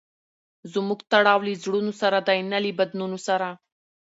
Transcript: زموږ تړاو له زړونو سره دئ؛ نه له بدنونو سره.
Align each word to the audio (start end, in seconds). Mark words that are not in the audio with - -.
زموږ 0.73 0.99
تړاو 1.11 1.39
له 1.45 1.53
زړونو 1.63 1.91
سره 2.01 2.17
دئ؛ 2.27 2.39
نه 2.51 2.57
له 2.63 2.71
بدنونو 2.79 3.17
سره. 3.27 3.49